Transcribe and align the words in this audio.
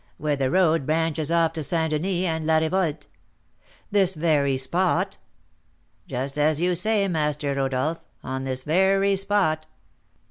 "Where 0.17 0.35
the 0.35 0.49
road 0.49 0.87
branches 0.87 1.31
off 1.31 1.53
to 1.53 1.61
St. 1.61 1.91
Denis 1.91 2.25
and 2.25 2.43
La 2.43 2.57
Revolte." 2.57 3.05
"This 3.91 4.15
very 4.15 4.57
spot!" 4.57 5.19
"Just 6.07 6.39
as 6.39 6.59
you 6.59 6.73
say, 6.73 7.07
Master 7.07 7.53
Rodolph, 7.53 8.03
on 8.23 8.43
this 8.43 8.63
very 8.63 9.15
spot." 9.15 9.67